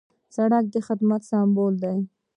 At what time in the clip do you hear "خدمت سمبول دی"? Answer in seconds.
0.87-1.97